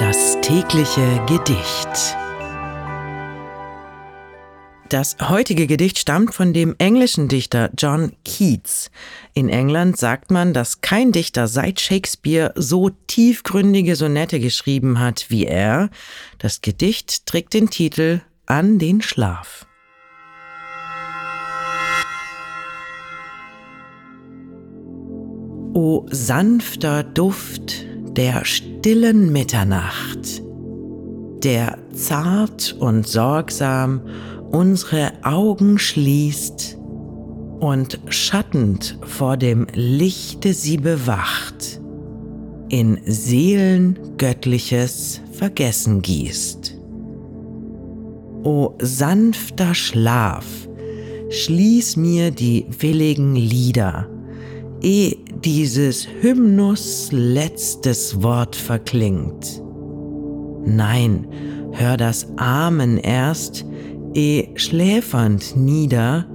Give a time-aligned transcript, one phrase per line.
[0.00, 2.16] Das tägliche Gedicht.
[4.88, 8.90] Das heutige Gedicht stammt von dem englischen Dichter John Keats.
[9.34, 15.44] In England sagt man, dass kein Dichter seit Shakespeare so tiefgründige Sonette geschrieben hat wie
[15.44, 15.90] er.
[16.38, 19.66] Das Gedicht trägt den Titel An den Schlaf.
[25.74, 30.42] O sanfter Duft der stillen Mitternacht,
[31.44, 34.02] der zart und sorgsam
[34.50, 36.76] unsere Augen schließt
[37.60, 41.80] und schattend vor dem Lichte sie bewacht,
[42.68, 46.76] in Seelen göttliches Vergessen gießt.
[48.42, 50.46] O sanfter Schlaf,
[51.28, 54.08] schließ mir die willigen Lieder,
[54.82, 59.62] eh dieses Hymnus letztes Wort verklingt.
[60.64, 61.26] Nein,
[61.72, 63.64] hör das Amen erst,
[64.14, 66.26] eh schläfernd nieder,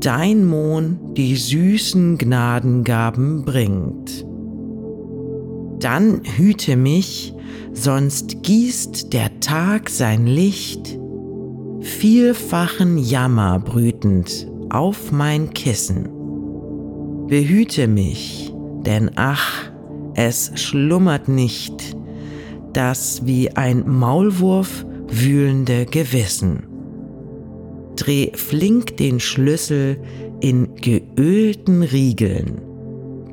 [0.00, 4.26] dein Mohn die süßen Gnadengaben bringt.
[5.80, 7.34] Dann hüte mich,
[7.72, 10.98] sonst gießt der Tag sein Licht,
[11.80, 16.17] vielfachen Jammer brütend auf mein Kissen.
[17.28, 18.52] Behüte mich,
[18.84, 19.70] denn ach,
[20.14, 21.96] es schlummert nicht
[22.72, 26.66] das wie ein Maulwurf wühlende Gewissen.
[27.96, 30.00] Dreh flink den Schlüssel
[30.40, 32.62] in geölten Riegeln,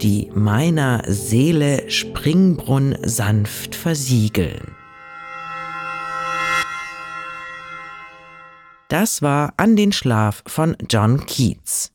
[0.02, 4.76] die meiner Seele Springbrunn sanft versiegeln.
[8.88, 11.95] Das war An den Schlaf von John Keats.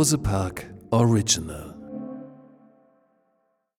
[0.00, 1.69] Bose Park Original